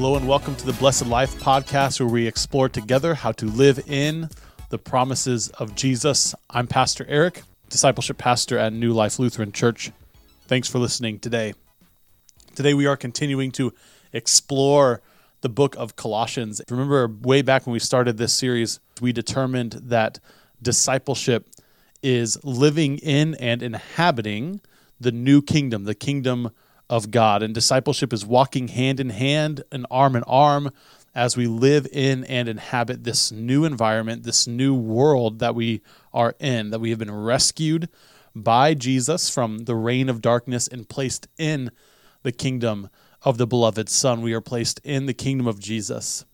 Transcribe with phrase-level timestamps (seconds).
[0.00, 3.80] Hello, and welcome to the Blessed Life podcast, where we explore together how to live
[3.88, 4.28] in
[4.68, 6.36] the promises of Jesus.
[6.48, 9.90] I'm Pastor Erik, discipleship pastor at New Life Lutheran Church.
[10.46, 11.54] Thanks for listening today.
[12.54, 13.74] Today, we are continuing to
[14.12, 15.02] explore
[15.40, 16.62] the book of Colossians.
[16.70, 20.20] Remember, way back when we started this series, we determined that
[20.62, 21.48] discipleship
[22.04, 24.60] is living in and inhabiting
[25.00, 26.52] the new kingdom, the kingdom
[26.90, 27.42] of God.
[27.42, 30.70] And discipleship is walking hand in hand and arm in arm
[31.14, 35.80] as we live in and inhabit this new environment, this new world that we
[36.12, 37.88] are in, that we have been rescued
[38.34, 41.70] by Jesus from the reign of darkness and placed in
[42.22, 42.88] the kingdom
[43.22, 44.22] of the beloved Son.
[44.22, 46.24] We are placed in the kingdom of Jesus.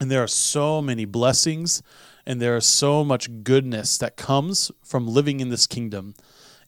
[0.00, 1.82] And there are so many blessings
[2.26, 6.14] and there is so much goodness that comes from living in this kingdom.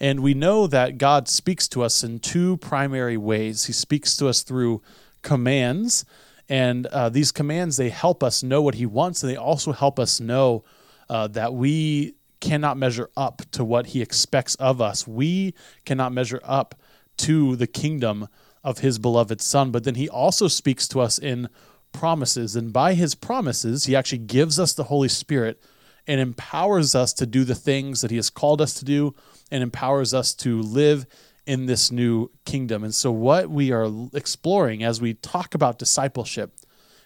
[0.00, 3.64] And we know that God speaks to us in two primary ways.
[3.64, 4.82] He speaks to us through
[5.22, 6.04] commands,
[6.48, 9.98] and uh, these commands they help us know what He wants, and they also help
[9.98, 10.64] us know
[11.08, 15.06] uh, that we cannot measure up to what He expects of us.
[15.06, 16.74] We cannot measure up
[17.18, 18.28] to the kingdom
[18.62, 19.70] of His beloved Son.
[19.70, 21.48] But then He also speaks to us in
[21.92, 25.60] promises, and by His promises, He actually gives us the Holy Spirit
[26.06, 29.14] and empowers us to do the things that He has called us to do
[29.50, 31.06] and empowers us to live
[31.46, 32.82] in this new kingdom.
[32.82, 36.56] And so, what we are exploring as we talk about discipleship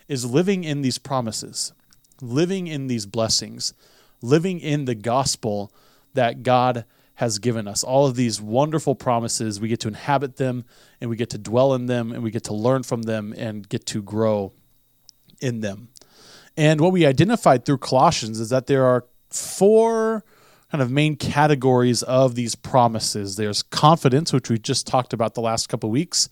[0.09, 1.73] is living in these promises,
[2.21, 3.75] living in these blessings,
[4.23, 5.73] living in the gospel
[6.15, 7.85] that God has given us.
[7.85, 10.65] All of these wonderful promises, we get to inhabit them
[11.01, 13.69] and we get to dwell in them and we get to learn from them and
[13.69, 14.53] get to grow
[15.39, 15.91] in them.
[16.57, 20.25] And what we identified through Colossians is that there are four
[20.71, 23.37] kind of main categories of these promises.
[23.37, 26.29] There's confidence, which we just talked about the last couple weeks.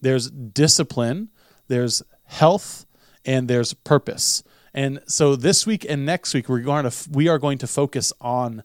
[0.00, 1.28] There's discipline,
[1.68, 2.86] there's health,
[3.24, 4.42] and there's purpose.
[4.72, 8.12] And so this week and next week we're going to we are going to focus
[8.20, 8.62] on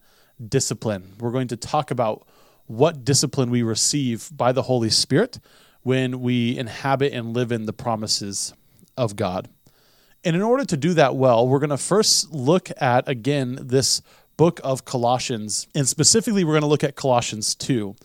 [0.48, 1.14] discipline.
[1.20, 2.28] We're going to talk about
[2.68, 5.40] what discipline we receive by the Holy Spirit
[5.82, 8.54] when we inhabit and live in the promises
[8.98, 9.50] of God.
[10.24, 14.02] And in order to do that well, we're going to first look at again this
[14.38, 15.68] book of Colossians.
[15.76, 17.96] And specifically, we're going to look at Colossians 2.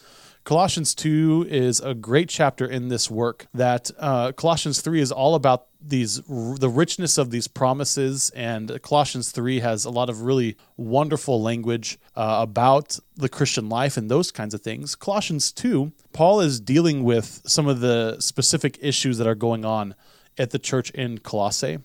[0.45, 5.35] Colossians 2 is a great chapter in this work that uh, Colossians 3 is all
[5.35, 10.57] about these the richness of these promises and Colossians 3 has a lot of really
[10.77, 14.95] wonderful language uh, about the Christian life and those kinds of things.
[14.95, 19.95] Colossians 2, Paul is dealing with some of the specific issues that are going on
[20.39, 21.79] at the church in Colossae.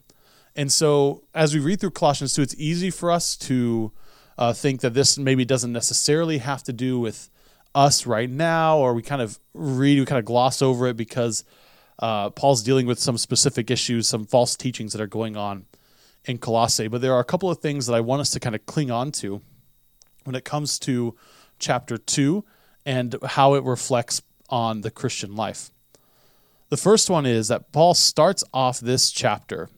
[0.55, 3.91] And so as we read through Colossians 2, it's easy for us to
[4.38, 7.29] uh, think that this maybe doesn't necessarily have to do with
[7.73, 11.44] us right now, or we kind of read, we kind of gloss over it because
[12.00, 15.66] uh, Paul's dealing with some specific issues, some false teachings that are going on
[16.25, 16.88] in Colossae.
[16.88, 18.91] But there are a couple of things that I want us to kind of cling
[18.91, 19.41] on to
[20.23, 21.16] when it comes to
[21.59, 22.44] chapter 2
[22.85, 25.72] and how it reflects on the Christian life.
[26.69, 29.69] The first one is that Paul starts off this chapter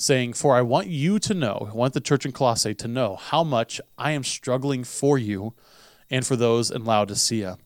[0.00, 3.16] saying, For I want you to know, I want the church in Colossae to know
[3.16, 5.54] how much I am struggling for you
[6.08, 7.58] and for those in Laodicea,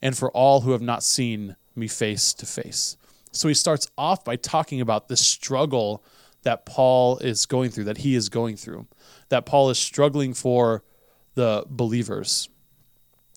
[0.00, 2.96] and for all who have not seen me face to face.
[3.32, 6.02] So he starts off by talking about the struggle
[6.42, 8.86] that Paul is going through, that he is going through,
[9.28, 10.82] that Paul is struggling for
[11.34, 12.48] the believers.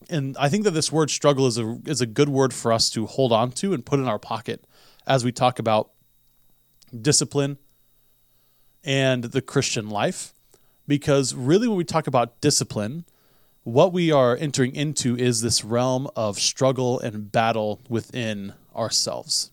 [0.09, 2.89] And I think that this word struggle is a, is a good word for us
[2.91, 4.63] to hold on to and put in our pocket
[5.05, 5.91] as we talk about
[7.01, 7.57] discipline
[8.83, 10.33] and the Christian life.
[10.87, 13.05] Because really, when we talk about discipline,
[13.63, 19.51] what we are entering into is this realm of struggle and battle within ourselves.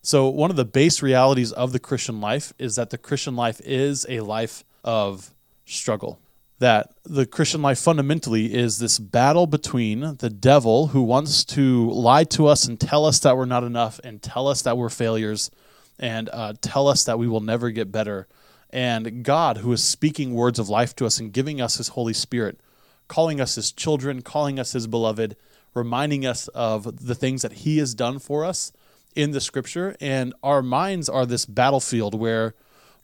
[0.00, 3.60] So, one of the base realities of the Christian life is that the Christian life
[3.62, 5.34] is a life of
[5.66, 6.20] struggle.
[6.58, 12.24] That the Christian life fundamentally is this battle between the devil who wants to lie
[12.24, 15.50] to us and tell us that we're not enough and tell us that we're failures
[15.98, 18.26] and uh, tell us that we will never get better
[18.74, 22.12] and God, who is speaking words of life to us and giving us His Holy
[22.12, 22.58] Spirit,
[23.06, 25.36] calling us His children, calling us His beloved,
[25.74, 28.72] reminding us of the things that He has done for us
[29.14, 29.94] in the Scripture.
[30.00, 32.56] And our minds are this battlefield where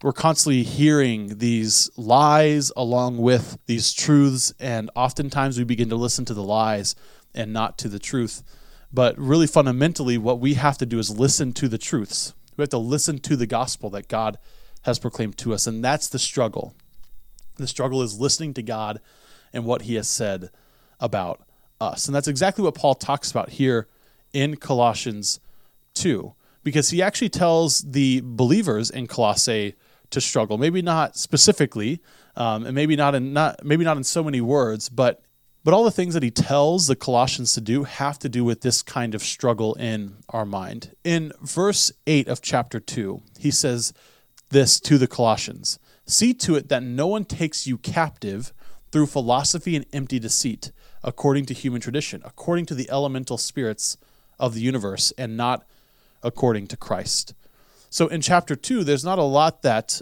[0.02, 6.24] we're constantly hearing these lies along with these truths, and oftentimes we begin to listen
[6.24, 6.96] to the lies
[7.32, 8.42] and not to the truth.
[8.92, 12.34] But really, fundamentally, what we have to do is listen to the truths.
[12.56, 14.36] We have to listen to the gospel that God
[14.82, 15.66] has proclaimed to us.
[15.66, 16.74] And that's the struggle.
[17.56, 19.00] The struggle is listening to God
[19.52, 20.50] and what he has said
[20.98, 21.42] about
[21.80, 22.06] us.
[22.06, 23.88] And that's exactly what Paul talks about here
[24.32, 25.40] in Colossians
[25.94, 26.34] 2.
[26.62, 29.74] because he actually tells the believers in Colossae
[30.10, 30.58] to struggle.
[30.58, 32.00] Maybe not specifically,
[32.36, 35.22] um, and maybe not in not maybe not in so many words, but
[35.64, 38.62] but all the things that he tells the Colossians to do have to do with
[38.62, 40.94] this kind of struggle in our mind.
[41.04, 43.92] In verse 8 of chapter 2, he says
[44.50, 45.78] this to the Colossians
[46.10, 48.52] See to it that no one takes you captive
[48.90, 50.72] through philosophy and empty deceit,
[51.04, 53.96] according to human tradition, according to the elemental spirits
[54.36, 55.64] of the universe, and not
[56.22, 57.34] according to Christ.
[57.90, 60.00] So in chapter 2, there's not a lot that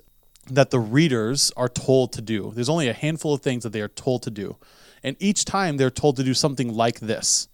[0.50, 2.52] that the readers are told to do.
[2.54, 4.56] There's only a handful of things that they are told to do.
[5.02, 7.48] And each time they're told to do something like this.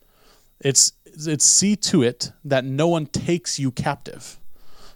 [0.61, 4.39] It's it's see to it that no one takes you captive.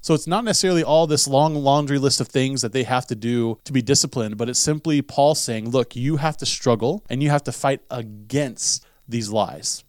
[0.00, 3.14] So it's not necessarily all this long laundry list of things that they have to
[3.14, 7.22] do to be disciplined, but it's simply Paul saying, look, you have to struggle and
[7.22, 9.84] you have to fight against these lies.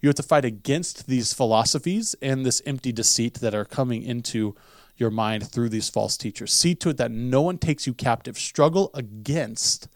[0.00, 4.56] You have to fight against these philosophies and this empty deceit that are coming into
[4.96, 6.52] your mind through these false teachers.
[6.52, 8.36] See to it that no one takes you captive.
[8.36, 9.88] Struggle against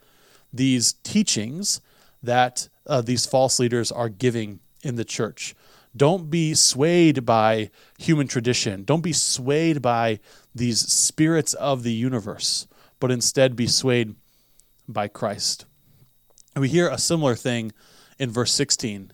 [0.53, 1.81] these teachings
[2.23, 5.55] that uh, these false leaders are giving in the church.
[5.97, 8.85] Don't be swayed by human tradition.
[8.85, 10.21] Don't be swayed by
[10.55, 12.67] these spirits of the universe,
[13.01, 14.15] but instead be swayed
[14.89, 15.65] by Christ.
[16.55, 17.73] And we hear a similar thing
[18.19, 19.13] in verse 16.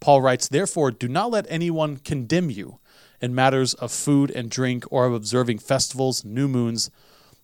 [0.00, 2.78] Paul writes, Therefore, do not let anyone condemn you
[3.20, 6.90] in matters of food and drink or of observing festivals, new moons,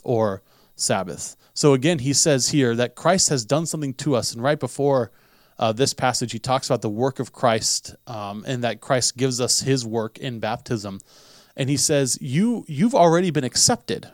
[0.02, 0.42] or
[0.76, 1.36] Sabbath.
[1.52, 4.32] So again, he says here that Christ has done something to us.
[4.32, 5.10] And right before
[5.58, 9.40] uh, this passage, he talks about the work of Christ um, and that Christ gives
[9.40, 11.00] us his work in baptism.
[11.56, 14.10] And he says, you, You've already been accepted.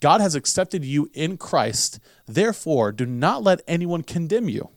[0.00, 2.00] God has accepted you in Christ.
[2.26, 4.70] Therefore, do not let anyone condemn you.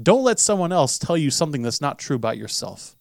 [0.00, 2.94] Don't let someone else tell you something that's not true about yourself.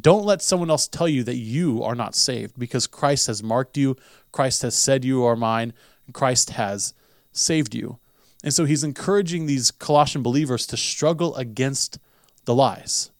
[0.00, 3.76] Don't let someone else tell you that you are not saved because Christ has marked
[3.76, 3.96] you,
[4.30, 5.72] Christ has said you are mine,
[6.12, 6.94] Christ has
[7.32, 7.98] saved you.
[8.44, 11.98] And so he's encouraging these Colossian believers to struggle against
[12.44, 13.10] the lies,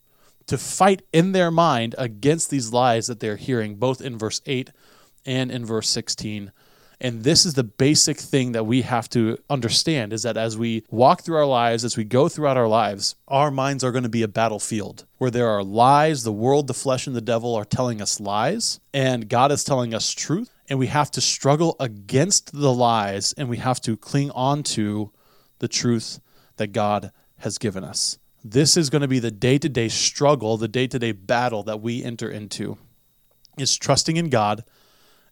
[0.47, 4.71] to fight in their mind against these lies that they're hearing, both in verse 8
[5.25, 6.53] and in verse 16.
[7.01, 10.85] And this is the basic thing that we have to understand is that as we
[10.91, 14.11] walk through our lives, as we go throughout our lives, our minds are going to
[14.11, 16.23] be a battlefield where there are lies.
[16.23, 19.95] The world, the flesh, and the devil are telling us lies, and God is telling
[19.95, 24.31] us truth and we have to struggle against the lies and we have to cling
[24.31, 25.11] on to
[25.65, 26.21] the truth
[26.59, 28.19] that God has given us.
[28.45, 31.63] This is going to be the day to day struggle, the day to day battle
[31.63, 32.77] that we enter into
[33.57, 34.63] is trusting in God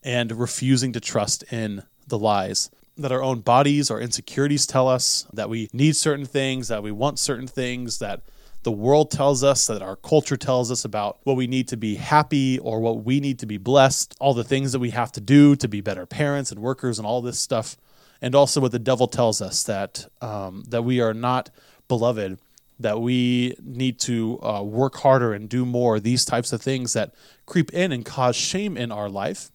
[0.03, 5.27] and refusing to trust in the lies that our own bodies, our insecurities tell us
[5.35, 8.23] that we need certain things, that we want certain things, that
[8.63, 11.97] the world tells us, that our culture tells us about what we need to be
[11.97, 15.21] happy or what we need to be blessed, all the things that we have to
[15.21, 17.77] do to be better parents and workers and all this stuff,
[18.23, 21.51] and also what the devil tells us that um, that we are not
[21.89, 22.39] beloved,
[22.79, 26.01] that we need to uh, work harder and do more.
[26.01, 27.15] These types of things that
[27.45, 29.51] creep in and cause shame in our life.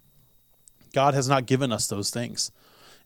[0.93, 2.51] God has not given us those things.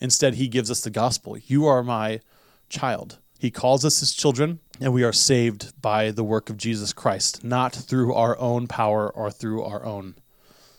[0.01, 1.37] Instead, He gives us the gospel.
[1.37, 2.19] You are my
[2.67, 3.19] child.
[3.37, 7.43] He calls us his children, and we are saved by the work of Jesus Christ,
[7.43, 10.13] not through our own power or through our own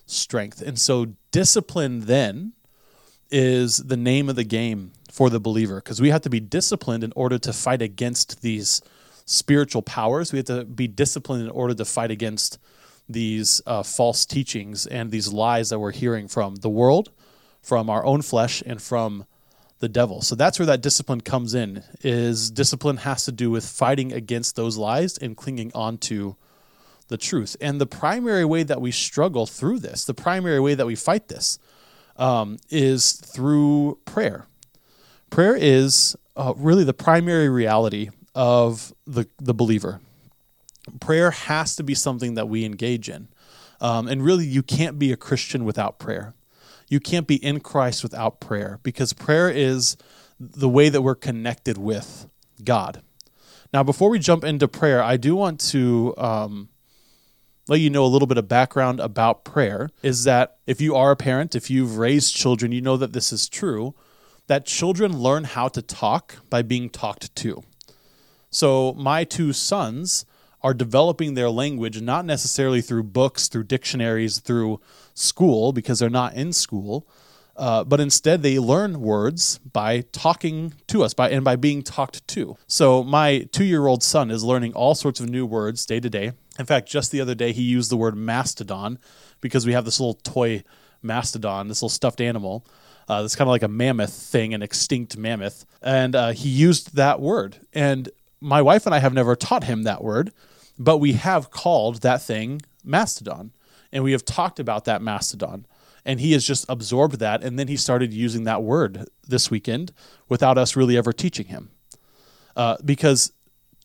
[0.06, 0.62] strength.
[0.62, 2.52] And so, discipline then
[3.32, 7.02] is the name of the game for the believer because we have to be disciplined
[7.02, 8.80] in order to fight against these
[9.24, 10.32] spiritual powers.
[10.32, 12.58] We have to be disciplined in order to fight against
[13.08, 17.10] these uh, false teachings and these lies that we're hearing from the world,
[17.60, 19.26] from our own flesh, and from
[19.80, 20.22] the devil.
[20.22, 21.82] So that's where that discipline comes in.
[22.02, 26.36] Is discipline has to do with fighting against those lies and clinging on to
[27.08, 27.56] the truth.
[27.60, 31.28] And the primary way that we struggle through this, the primary way that we fight
[31.28, 31.58] this,
[32.16, 34.46] um, is through prayer.
[35.30, 40.00] Prayer is uh, really the primary reality of the the believer.
[41.00, 43.28] Prayer has to be something that we engage in.
[43.80, 46.34] Um, and really, you can't be a Christian without prayer
[46.92, 49.96] you can't be in Christ without prayer because prayer is
[50.38, 52.28] the way that we're connected with
[52.62, 53.00] God.
[53.72, 56.68] Now, before we jump into prayer, I do want to um,
[57.68, 59.90] let you know a little bit of background about prayer.
[60.02, 63.32] Is that if you are a parent, if you've raised children, you know that this
[63.32, 63.94] is true,
[64.46, 67.62] that children learn how to talk by being talked to.
[68.50, 70.26] So, my two sons
[70.62, 74.80] are developing their language not necessarily through books, through dictionaries, through
[75.14, 77.06] school because they're not in school,
[77.56, 82.26] uh, but instead they learn words by talking to us by and by being talked
[82.28, 82.56] to.
[82.66, 86.32] So my two-year-old son is learning all sorts of new words day to day.
[86.58, 88.98] In fact, just the other day he used the word mastodon
[89.40, 90.62] because we have this little toy
[91.02, 92.66] mastodon, this little stuffed animal.
[93.08, 95.64] Uh, that's kind of like a mammoth thing, an extinct mammoth.
[95.82, 97.56] And uh, he used that word.
[97.72, 100.32] And my wife and I have never taught him that word,
[100.78, 103.52] but we have called that thing mastodon.
[103.92, 105.66] And we have talked about that mastodon.
[106.04, 107.42] And he has just absorbed that.
[107.42, 109.92] And then he started using that word this weekend
[110.28, 111.70] without us really ever teaching him.
[112.56, 113.32] Uh, because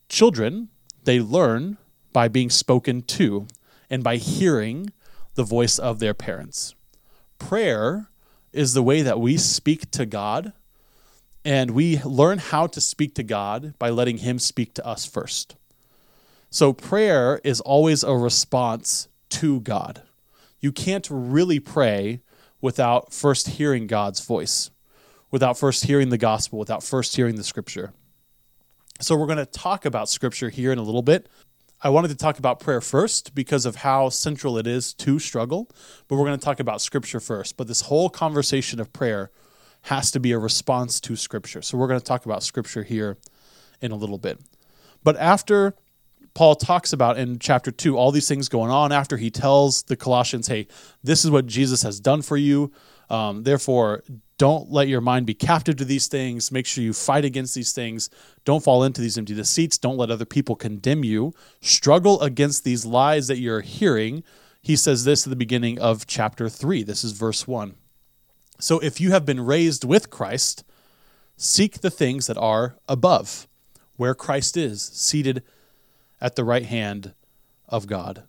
[0.09, 0.69] children,
[1.03, 1.77] they learn
[2.17, 3.45] by being spoken to
[3.91, 4.91] and by hearing
[5.35, 6.73] the voice of their parents.
[7.37, 8.09] Prayer
[8.51, 10.51] is the way that we speak to God,
[11.45, 15.57] and we learn how to speak to God by letting Him speak to us first.
[16.49, 20.01] So, prayer is always a response to God.
[20.59, 22.21] You can't really pray
[22.61, 24.71] without first hearing God's voice,
[25.29, 27.93] without first hearing the gospel, without first hearing the scripture.
[28.99, 31.29] So, we're going to talk about scripture here in a little bit.
[31.81, 35.69] I wanted to talk about prayer first because of how central it is to struggle,
[36.07, 37.55] but we're going to talk about scripture first.
[37.55, 39.29] But this whole conversation of prayer
[39.83, 41.61] has to be a response to scripture.
[41.61, 43.17] So, we're going to talk about scripture here
[43.79, 44.39] in a little bit.
[45.03, 45.75] But after
[46.33, 49.95] Paul talks about in chapter 2 all these things going on after he tells the
[49.95, 50.67] Colossians, hey,
[51.03, 52.71] this is what Jesus has done for you.
[53.09, 54.03] Um, therefore,
[54.37, 56.51] don't let your mind be captive to these things.
[56.51, 58.09] Make sure you fight against these things.
[58.45, 59.77] Don't fall into these empty deceits.
[59.77, 61.33] Don't let other people condemn you.
[61.61, 64.23] Struggle against these lies that you're hearing.
[64.61, 66.83] He says this at the beginning of chapter 3.
[66.83, 67.75] This is verse 1.
[68.59, 70.63] So if you have been raised with Christ,
[71.35, 73.47] seek the things that are above,
[73.95, 75.43] where Christ is, seated
[76.19, 77.13] at the right hand
[77.69, 78.23] of God.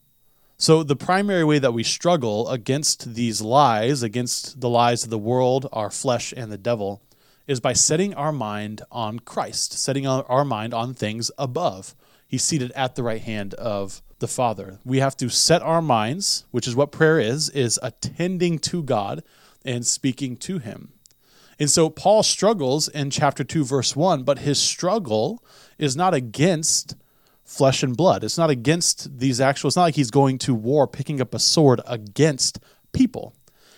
[0.60, 5.16] So, the primary way that we struggle against these lies, against the lies of the
[5.16, 7.00] world, our flesh, and the devil,
[7.46, 11.94] is by setting our mind on Christ, setting our mind on things above.
[12.26, 14.80] He's seated at the right hand of the Father.
[14.84, 19.22] We have to set our minds, which is what prayer is, is attending to God
[19.64, 20.92] and speaking to Him.
[21.60, 25.40] And so Paul struggles in chapter 2, verse 1, but his struggle
[25.78, 26.96] is not against
[27.48, 28.22] flesh and blood.
[28.22, 31.38] It's not against these actual, it's not like he's going to war picking up a
[31.38, 32.58] sword against
[32.92, 33.34] people.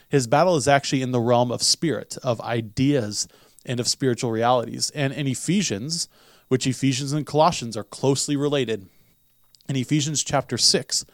[0.09, 3.29] His battle is actually in the realm of spirit, of ideas,
[3.65, 4.91] and of spiritual realities.
[4.91, 6.09] And in Ephesians,
[6.49, 8.89] which Ephesians and Colossians are closely related,
[9.69, 11.05] in Ephesians chapter 6,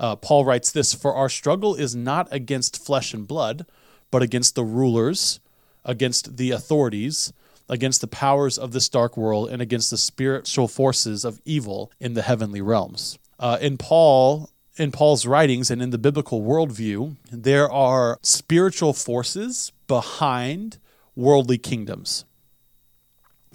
[0.00, 3.64] uh, Paul writes this For our struggle is not against flesh and blood,
[4.10, 5.38] but against the rulers,
[5.84, 7.32] against the authorities
[7.72, 12.12] against the powers of this dark world and against the spiritual forces of evil in
[12.12, 13.18] the heavenly realms.
[13.38, 19.72] Uh, in Paul, in Paul's writings and in the biblical worldview, there are spiritual forces
[19.86, 20.76] behind
[21.16, 22.26] worldly kingdoms.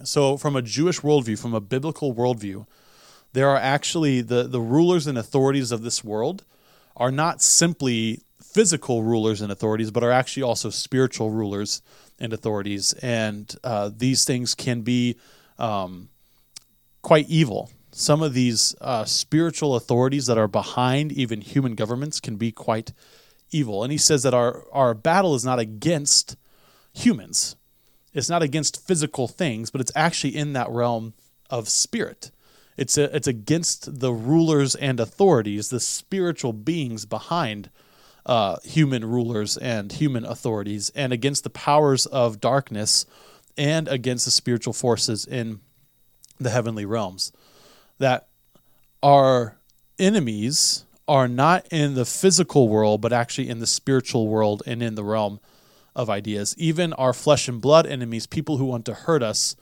[0.04, 2.66] So, from a Jewish worldview, from a biblical worldview,
[3.34, 6.44] there are actually the, the rulers and authorities of this world
[6.96, 8.24] are not simply
[8.54, 11.82] physical rulers and authorities, but are actually also spiritual rulers
[12.20, 15.18] and authorities, and uh, these things can be
[15.60, 16.10] um,
[17.02, 17.70] quite evil.
[17.92, 22.94] Some of these uh, spiritual authorities that are behind even human governments can be quite
[23.52, 23.84] evil.
[23.84, 26.36] And he says that our, our battle is not against
[26.94, 27.56] humans,
[28.14, 31.14] it's not against physical things, but it's actually in that realm
[31.50, 32.32] of spirit.
[32.76, 37.70] It's, a, it's against the rulers and authorities, the spiritual beings behind
[38.28, 43.06] uh, human rulers and human authorities, and against the powers of darkness
[43.58, 45.62] and against the spiritual forces in
[46.38, 47.32] the heavenly realms.
[47.98, 48.28] That
[49.02, 49.58] our
[49.98, 54.96] enemies are not in the physical world, but actually in the spiritual world and in
[54.96, 55.40] the realm
[55.96, 56.54] of ideas.
[56.58, 59.56] Even our flesh and blood enemies, people who want to hurt us,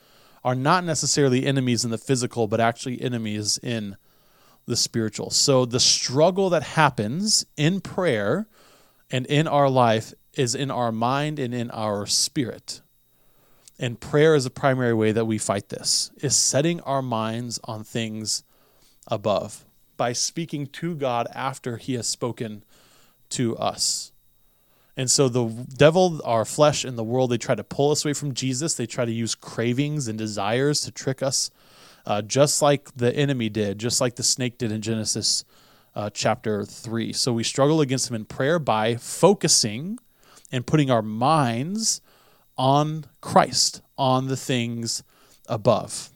[0.44, 3.96] are not necessarily enemies in the physical, but actually enemies in
[4.66, 5.30] the spiritual.
[5.30, 8.48] So the struggle that happens in prayer
[9.10, 12.80] and in our life is in our mind and in our spirit.
[13.78, 17.84] And prayer is a primary way that we fight this, is setting our minds on
[17.84, 18.42] things
[19.06, 19.64] above
[19.96, 22.64] by speaking to God after he has spoken
[23.30, 24.12] to us.
[24.96, 28.14] And so the devil, our flesh, and the world, they try to pull us away
[28.14, 28.74] from Jesus.
[28.74, 31.50] They try to use cravings and desires to trick us,
[32.06, 35.44] uh, just like the enemy did, just like the snake did in Genesis
[35.94, 37.12] uh, chapter 3.
[37.12, 39.98] So we struggle against him in prayer by focusing
[40.52, 42.00] and putting our minds
[42.56, 45.02] on Christ, on the things
[45.48, 46.10] above.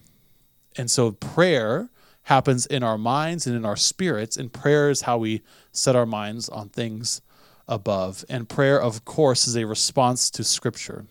[0.77, 1.91] And so prayer
[2.25, 5.43] happens in our minds and in our spirits, and prayer is how we
[5.73, 7.21] set our minds on things
[7.67, 8.25] above.
[8.29, 11.07] And prayer, of course, is a response to Scripture.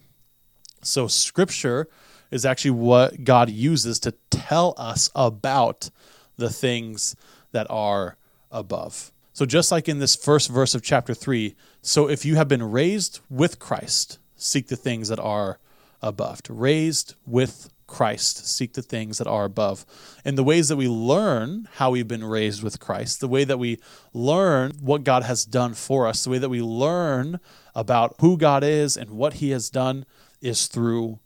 [0.82, 1.90] So, Scripture
[2.32, 5.90] is actually what God uses to tell us about
[6.38, 7.16] the things
[7.52, 8.18] that are
[8.52, 9.12] above.
[9.34, 12.64] So, just like in this first verse of chapter 3, so if you have been
[12.64, 15.60] raised with Christ, seek the things that are
[16.02, 16.42] above.
[16.50, 19.86] Raised with Christ, seek the things that are above.
[20.24, 23.58] And the ways that we learn how we've been raised with Christ, the way that
[23.58, 23.80] we
[24.14, 27.40] learn what God has done for us, the way that we learn
[27.76, 30.06] about who God is and what He has done
[30.42, 31.20] is through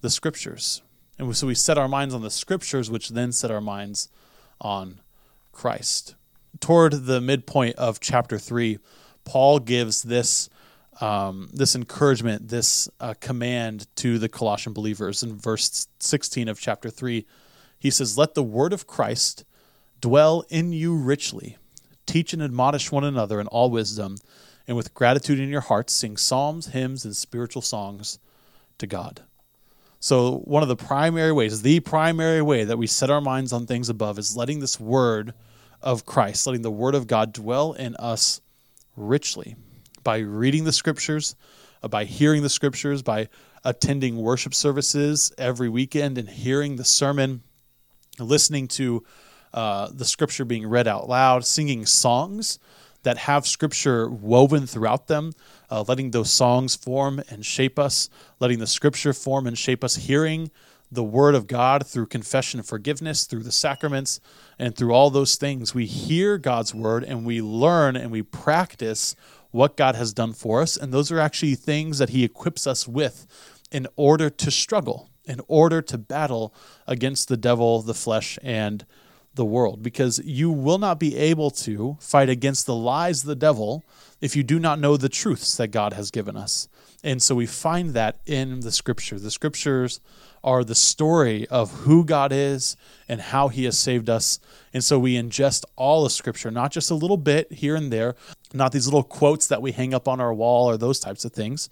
[0.00, 0.82] the Scriptures.
[1.18, 4.08] And so we set our minds on the Scriptures, which then set our minds
[4.60, 5.00] on
[5.52, 6.14] Christ.
[6.60, 8.78] Toward the midpoint of chapter 3,
[9.24, 10.48] Paul gives this
[11.00, 16.88] um, this encouragement, this uh, command to the Colossian believers in verse 16 of chapter
[16.88, 17.26] 3.
[17.78, 19.44] He says, Let the word of Christ
[20.00, 21.58] dwell in you richly.
[22.06, 24.16] Teach and admonish one another in all wisdom,
[24.66, 28.18] and with gratitude in your hearts, sing psalms, hymns, and spiritual songs
[28.78, 29.22] to God.
[30.06, 33.66] So, one of the primary ways, the primary way that we set our minds on
[33.66, 35.34] things above is letting this word
[35.82, 38.40] of Christ, letting the word of God dwell in us
[38.96, 39.56] richly
[40.04, 41.34] by reading the scriptures,
[41.82, 43.28] uh, by hearing the scriptures, by
[43.64, 47.42] attending worship services every weekend and hearing the sermon,
[48.20, 49.02] listening to
[49.52, 52.60] uh, the scripture being read out loud, singing songs
[53.06, 55.32] that have scripture woven throughout them,
[55.70, 58.10] uh, letting those songs form and shape us,
[58.40, 60.50] letting the scripture form and shape us, hearing
[60.90, 64.18] the word of God through confession and forgiveness, through the sacraments,
[64.58, 65.72] and through all those things.
[65.72, 69.14] We hear God's word and we learn and we practice
[69.52, 70.76] what God has done for us.
[70.76, 73.28] And those are actually things that He equips us with
[73.70, 76.52] in order to struggle, in order to battle
[76.88, 78.84] against the devil, the flesh, and
[79.36, 79.82] the world.
[79.82, 83.84] Because you will not be able to fight against the lies of the devil
[84.20, 86.68] if you do not know the truths that God has given us.
[87.04, 89.18] And so we find that in the scripture.
[89.18, 90.00] The scriptures
[90.42, 92.76] are the story of who God is
[93.08, 94.38] and how he has saved us.
[94.72, 98.16] And so we ingest all of scripture, not just a little bit here and there,
[98.54, 101.32] not these little quotes that we hang up on our wall or those types of
[101.32, 101.68] things,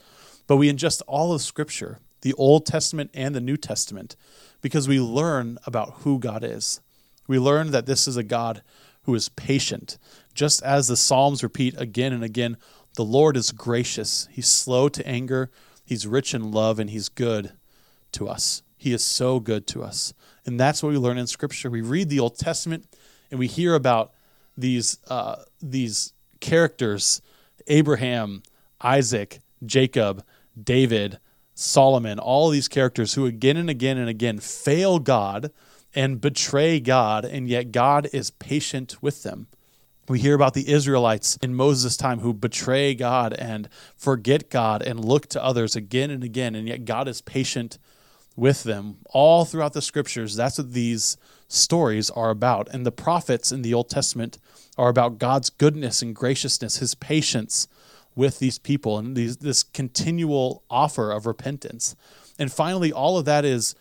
[0.47, 4.17] but we ingest all of scripture, the Old Testament and the New Testament,
[4.61, 6.81] because we learn about who God is.
[7.27, 8.63] We learn that this is a God
[9.03, 9.99] who is patient.
[10.35, 12.57] Just as the Psalms repeat again and again,
[12.97, 14.29] the Lord is gracious.
[14.31, 15.51] He's slow to anger,
[15.85, 17.53] he's rich in love, and he's good
[18.13, 18.63] to us.
[18.77, 20.13] He is so good to us.
[20.45, 21.71] And that's what we learn in Scripture.
[21.71, 22.87] We read the Old Testament
[23.31, 24.13] and we hear about
[24.57, 27.23] these, uh, these characters
[27.67, 28.43] Abraham,
[28.83, 30.23] Isaac, Jacob,
[30.63, 31.19] David,
[31.55, 35.51] Solomon, all these characters who again and again and again fail God
[35.95, 39.47] and betray God, and yet God is patient with them.
[40.09, 45.03] We hear about the Israelites in Moses' time who betray God and forget God and
[45.03, 47.79] look to others again and again, and yet God is patient
[48.37, 50.37] with them all throughout the scriptures.
[50.37, 51.17] That's what these
[51.49, 52.69] stories are about.
[52.73, 54.39] And the prophets in the Old Testament
[54.77, 57.69] are about God's goodness and graciousness, his patience
[58.17, 61.97] with these people, and these, this continual offer of repentance.
[62.39, 63.75] And finally, all of that is,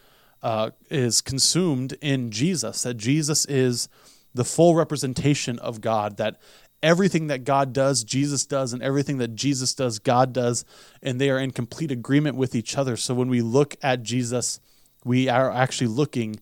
[0.43, 3.87] uh, is consumed in Jesus, that Jesus is
[4.33, 6.39] the full representation of God, that
[6.83, 10.65] everything that God does, Jesus does, and everything that Jesus does, God does,
[11.01, 12.97] and they are in complete agreement with each other.
[12.97, 14.59] So when we look at Jesus,
[15.05, 16.39] we are actually looking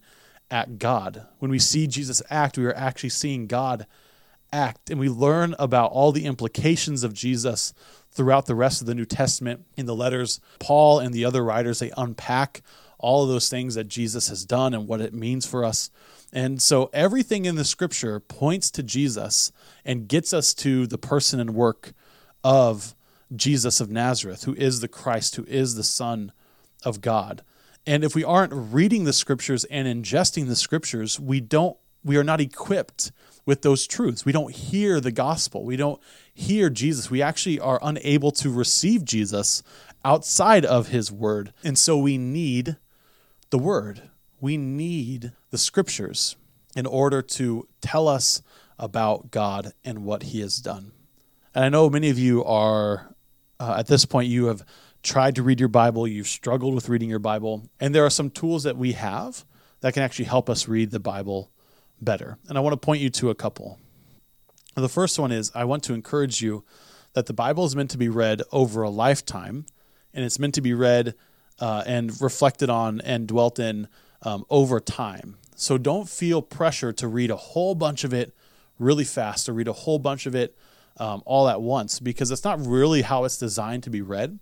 [0.49, 1.27] at God.
[1.39, 3.85] When we see Jesus act, we are actually seeing God
[4.51, 4.89] act.
[4.89, 7.73] And we learn about all the implications of Jesus
[8.11, 10.41] throughout the rest of the New Testament in the letters.
[10.59, 12.61] Paul and the other writers, they unpack
[13.01, 15.89] all of those things that Jesus has done and what it means for us.
[16.33, 19.51] And so everything in the scripture points to Jesus
[19.83, 21.93] and gets us to the person and work
[22.43, 22.95] of
[23.35, 26.31] Jesus of Nazareth, who is the Christ, who is the Son
[26.83, 27.43] of God.
[27.85, 32.23] And if we aren't reading the scriptures and ingesting the scriptures, we don't we are
[32.23, 33.11] not equipped
[33.45, 34.25] with those truths.
[34.25, 35.63] We don't hear the gospel.
[35.63, 36.01] We don't
[36.33, 37.11] hear Jesus.
[37.11, 39.61] We actually are unable to receive Jesus
[40.03, 41.53] outside of his word.
[41.63, 42.77] And so we need
[43.51, 44.09] the word
[44.39, 46.35] we need the scriptures
[46.75, 48.41] in order to tell us
[48.79, 50.91] about God and what He has done.
[51.53, 53.13] And I know many of you are,
[53.59, 54.63] uh, at this point, you have
[55.03, 58.29] tried to read your Bible, you've struggled with reading your Bible, and there are some
[58.29, 59.45] tools that we have
[59.81, 61.51] that can actually help us read the Bible
[61.99, 62.37] better.
[62.47, 63.79] And I want to point you to a couple.
[64.75, 66.63] The first one is I want to encourage you
[67.13, 69.65] that the Bible is meant to be read over a lifetime,
[70.13, 71.15] and it's meant to be read
[71.59, 73.87] uh, and reflected on and dwelt in
[74.23, 75.37] um, over time.
[75.55, 78.33] So don't feel pressure to read a whole bunch of it
[78.79, 80.57] really fast or read a whole bunch of it
[80.97, 84.39] um, all at once because that's not really how it's designed to be read.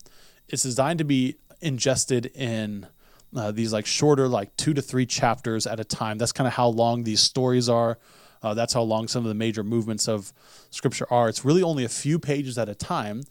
[0.47, 2.87] It's designed to be ingested in
[3.35, 6.17] uh, these like shorter, like two to three chapters at a time.
[6.17, 7.99] That's kind of how long these stories are.
[8.41, 10.31] Uh, that's how long some of the major movements of
[10.71, 11.27] Scripture are.
[11.27, 13.23] It's really only a few pages at a time.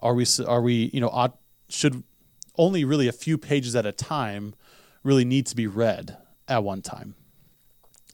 [0.00, 0.26] Are we?
[0.46, 0.90] Are we?
[0.92, 1.38] You know, ought,
[1.68, 2.02] should
[2.60, 4.54] only really a few pages at a time
[5.02, 7.14] really need to be read at one time.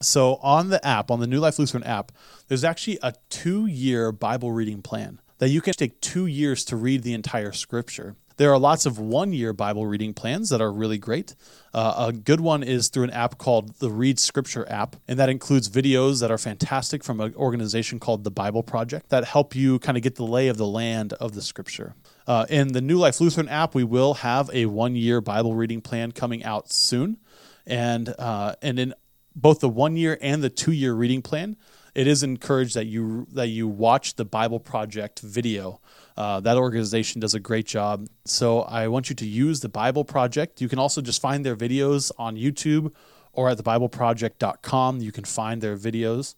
[0.00, 2.12] So on the app, on the New Life Lutheran app,
[2.48, 7.02] there's actually a two-year Bible reading plan that you can take two years to read
[7.02, 8.14] the entire Scripture.
[8.36, 11.34] There are lots of one year Bible reading plans that are really great.
[11.72, 15.30] Uh, a good one is through an app called the Read Scripture app, and that
[15.30, 19.78] includes videos that are fantastic from an organization called the Bible Project that help you
[19.78, 21.94] kind of get the lay of the land of the Scripture.
[22.26, 25.80] Uh, in the New Life Lutheran app, we will have a one year Bible reading
[25.80, 27.18] plan coming out soon.
[27.66, 28.94] And, uh, and in
[29.34, 31.56] both the one year and the two year reading plan,
[31.94, 35.80] it is encouraged that you that you watch the Bible Project video.
[36.14, 38.06] Uh, that organization does a great job.
[38.26, 40.60] So I want you to use the Bible Project.
[40.60, 42.92] You can also just find their videos on YouTube
[43.32, 45.00] or at thebibleproject.com.
[45.00, 46.34] You can find their videos.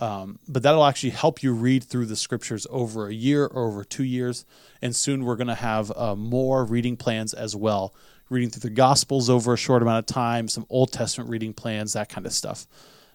[0.00, 3.84] Um, but that'll actually help you read through the scriptures over a year or over
[3.84, 4.46] two years.
[4.80, 7.94] And soon we're going to have uh, more reading plans as well,
[8.30, 11.92] reading through the Gospels over a short amount of time, some Old Testament reading plans,
[11.92, 12.66] that kind of stuff.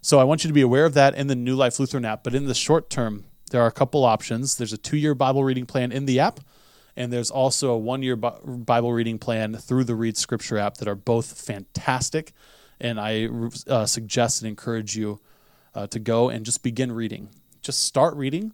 [0.02, 2.24] So I want you to be aware of that in the New Life Lutheran app.
[2.24, 4.56] But in the short term, there are a couple options.
[4.56, 6.40] There's a two year Bible reading plan in the app,
[6.96, 10.88] and there's also a one year Bible reading plan through the Read Scripture app that
[10.88, 12.34] are both fantastic.
[12.80, 13.30] And I
[13.68, 15.20] uh, suggest and encourage you
[15.76, 17.30] uh, to go and just begin reading.
[17.62, 18.54] Just start reading,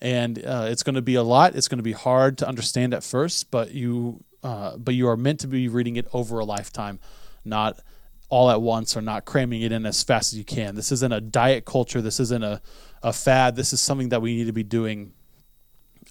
[0.00, 1.56] and uh, it's going to be a lot.
[1.56, 5.16] It's going to be hard to understand at first, but you uh, but you are
[5.16, 7.00] meant to be reading it over a lifetime,
[7.44, 7.80] not
[8.28, 10.74] all at once or not cramming it in as fast as you can.
[10.74, 12.02] This isn't a diet culture.
[12.02, 12.60] This isn't a,
[13.02, 13.56] a fad.
[13.56, 15.12] This is something that we need to be doing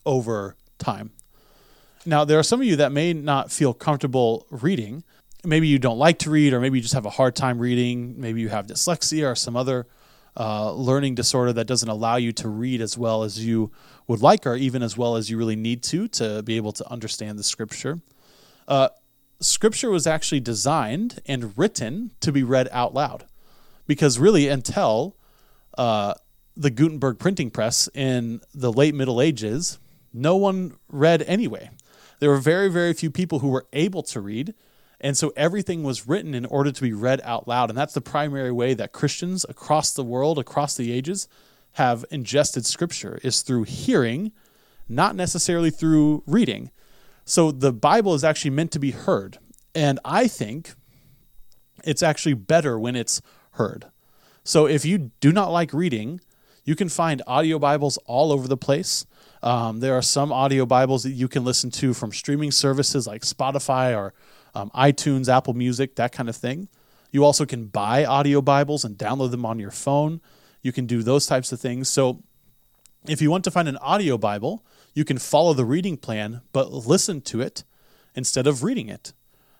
[0.05, 1.11] over time.
[2.05, 5.03] Now, there are some of you that may not feel comfortable reading.
[5.43, 8.19] Maybe you don't like to read, or maybe you just have a hard time reading.
[8.19, 9.85] Maybe you have dyslexia or some other
[10.39, 13.71] uh, learning disorder that doesn't allow you to read as well as you
[14.07, 16.89] would like, or even as well as you really need to, to be able to
[16.91, 17.99] understand the scripture.
[18.67, 18.89] Uh,
[19.39, 23.25] scripture was actually designed and written to be read out loud.
[23.87, 25.15] Because really, until
[25.77, 26.13] uh,
[26.55, 29.79] the Gutenberg printing press in the late Middle Ages,
[30.13, 31.69] no one read anyway.
[32.19, 34.53] There were very, very few people who were able to read.
[34.99, 37.69] And so everything was written in order to be read out loud.
[37.69, 41.27] And that's the primary way that Christians across the world, across the ages,
[41.73, 44.31] have ingested scripture is through hearing,
[44.89, 46.71] not necessarily through reading.
[47.25, 49.37] So the Bible is actually meant to be heard.
[49.75, 50.73] And I think
[51.83, 53.85] it's actually better when it's heard.
[54.43, 56.21] So if you do not like reading,
[56.63, 59.05] you can find audio Bibles all over the place.
[59.43, 63.21] Um, there are some audio Bibles that you can listen to from streaming services like
[63.21, 64.13] Spotify or
[64.55, 66.67] um, iTunes, Apple Music, that kind of thing.
[67.11, 70.21] You also can buy audio Bibles and download them on your phone.
[70.61, 71.89] You can do those types of things.
[71.89, 72.23] So,
[73.07, 76.73] if you want to find an audio Bible, you can follow the reading plan, but
[76.73, 77.63] listen to it
[78.15, 79.13] instead of reading it.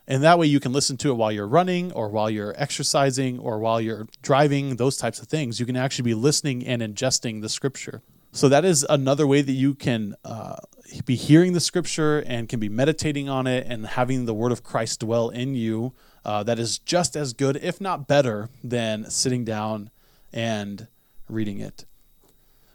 [0.06, 3.38] And that way you can listen to it while you're running or while you're exercising
[3.38, 5.60] or while you're driving, those types of things.
[5.60, 8.02] You can actually be listening and ingesting the scripture.
[8.32, 10.56] So that is another way that you can uh,
[11.04, 14.62] be hearing the scripture and can be meditating on it and having the word of
[14.62, 15.94] Christ dwell in you.
[16.24, 19.90] Uh, that is just as good, if not better, than sitting down
[20.32, 20.88] and
[21.28, 21.84] reading it.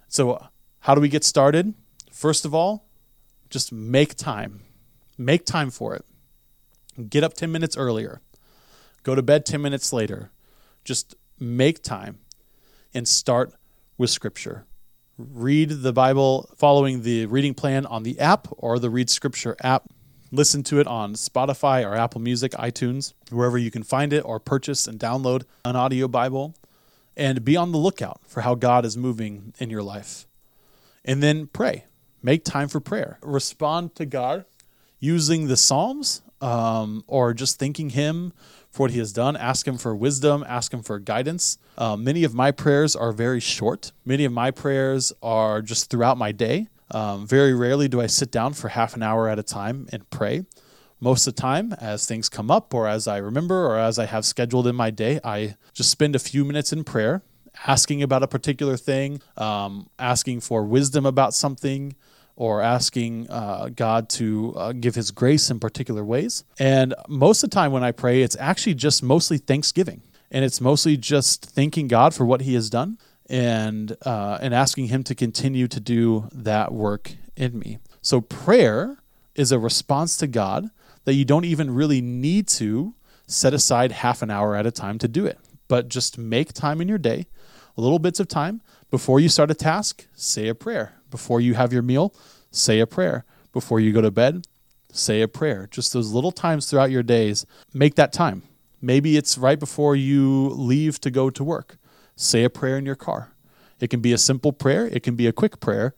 [0.08, 0.48] So,
[0.82, 1.74] how do we get started?
[2.12, 2.86] First of all,
[3.50, 4.62] just make time.
[5.18, 6.06] Make time for it.
[7.10, 8.22] Get up 10 minutes earlier.
[9.04, 10.32] Go to bed 10 minutes later.
[10.84, 12.20] Just make time
[12.94, 13.54] and start
[13.98, 14.66] with Scripture
[15.18, 19.84] read the Bible following the reading plan on the app or the Read Scripture app.
[20.32, 24.40] Listen to it on Spotify or Apple Music, iTunes, wherever you can find it, or
[24.40, 26.56] purchase and download an audio Bible.
[27.16, 30.26] And be on the lookout for how God is moving in your life.
[31.06, 31.86] And then pray.
[32.24, 33.20] Make time for prayer.
[33.22, 34.46] Respond to God
[35.00, 38.34] using the Psalms um, or just thanking Him
[38.74, 39.38] for what he has done.
[39.38, 41.60] Ask him for wisdom, ask him for guidance.
[41.78, 43.92] Uh, many of my prayers are very short.
[44.04, 46.68] Many of my prayers are just throughout my day.
[46.90, 50.10] Um, very rarely do I sit down for half an hour at a time and
[50.10, 50.46] pray.
[51.00, 54.06] Most of the time, as things come up, or as I remember, or as I
[54.06, 57.22] have scheduled in my day, I just spend a few minutes in prayer,
[57.68, 61.96] asking about a particular thing, um, asking for wisdom about something,
[62.36, 66.44] or asking uh, God to uh, give His grace in particular ways.
[66.60, 70.02] And most of the time when I pray, it's actually just mostly thanksgiving.
[70.32, 72.98] And it's mostly just thanking God for what He has done
[73.30, 77.78] and, uh, and asking Him to continue to do that work in me.
[78.02, 78.98] So prayer
[79.36, 80.70] is a response to God
[81.06, 82.96] that you don't even really need to
[83.28, 86.82] set aside half an hour at a time to do it, but just make time
[86.82, 87.26] in your day
[87.76, 88.62] little bits of time
[88.94, 90.94] before you start a task, say a prayer.
[91.10, 92.14] Before you have your meal,
[92.52, 93.26] say a prayer.
[93.52, 94.46] Before you go to bed,
[94.92, 95.68] say a prayer.
[95.72, 98.44] Just those little times throughout your days, make that time.
[98.84, 101.78] Maybe it's right before you leave to go to work.
[102.16, 103.32] Say a prayer in your car.
[103.80, 105.96] It can be a simple prayer, it can be a quick prayer,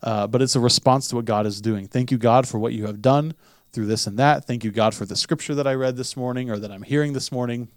[0.00, 1.88] uh, but it's a response to what God is doing.
[1.88, 3.34] Thank you, God, for what you have done
[3.72, 4.44] through this and that.
[4.44, 7.12] Thank you, God, for the scripture that I read this morning or that I'm hearing
[7.12, 7.70] this morning.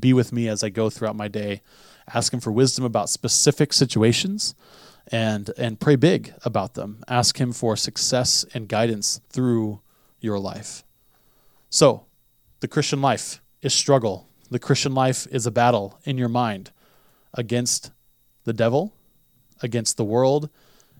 [0.00, 1.60] Be with me as I go throughout my day.
[2.14, 4.54] Ask Him for wisdom about specific situations
[5.08, 7.02] and and pray big about them.
[7.08, 9.80] Ask him for success and guidance through
[10.20, 10.84] your life.
[11.70, 12.06] So,
[12.60, 14.28] the Christian life is struggle.
[14.50, 16.70] The Christian life is a battle in your mind
[17.34, 17.90] against
[18.44, 18.94] the devil,
[19.62, 20.50] against the world,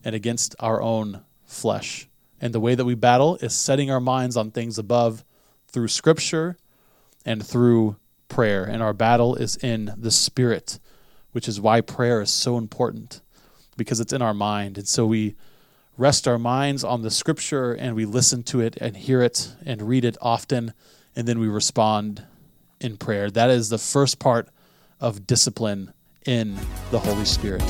[0.05, 2.09] and against our own flesh.
[2.41, 5.25] And the way that we battle is setting our minds on things above
[5.69, 6.57] through scripture
[7.25, 7.97] and through
[8.29, 8.65] prayer.
[8.65, 10.81] And our battle is in the spirit,
[11.33, 13.21] which is why prayer is so important
[13.77, 14.79] because it's in our mind.
[14.79, 15.35] And so we
[15.97, 19.83] rest our minds on the scripture and we listen to it and hear it and
[19.83, 20.73] read it often.
[21.17, 22.25] And then we respond
[22.81, 23.31] in prayer.
[23.31, 24.49] That is the first part
[25.01, 25.93] of discipline
[26.27, 26.57] in
[26.91, 27.63] the Holy Spirit.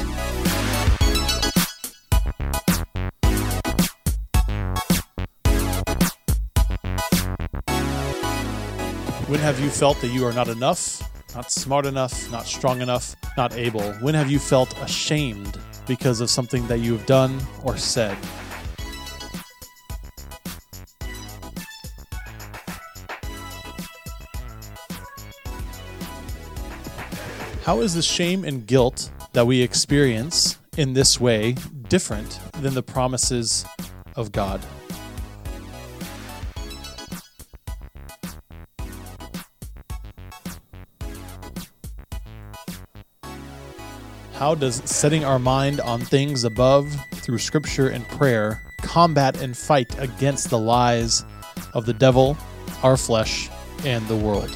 [9.29, 11.03] When have you felt that you are not enough,
[11.34, 13.92] not smart enough, not strong enough, not able?
[13.94, 18.16] When have you felt ashamed because of something that you have done or said?
[27.64, 31.52] How is the shame and guilt that we experience in this way
[31.88, 33.64] different than the promises
[34.16, 34.60] of God?
[44.42, 49.96] How does setting our mind on things above through scripture and prayer combat and fight
[50.00, 51.24] against the lies
[51.74, 52.37] of the devil,
[52.83, 53.48] our flesh,
[53.85, 54.50] and the world?